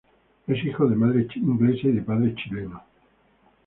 Es 0.47 0.63
hijo 0.65 0.87
de 0.87 0.95
madre 0.95 1.27
inglesa 1.35 1.87
y 1.87 1.91
de 1.91 2.01
padre 2.01 2.33
chileno. 2.33 2.81